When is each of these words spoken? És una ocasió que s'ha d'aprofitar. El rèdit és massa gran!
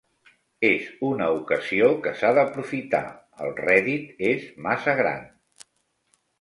És 0.69 0.87
una 1.09 1.27
ocasió 1.35 1.91
que 2.07 2.15
s'ha 2.23 2.33
d'aprofitar. 2.41 3.03
El 3.47 3.55
rèdit 3.63 4.27
és 4.33 4.51
massa 4.71 4.99
gran! 5.05 5.25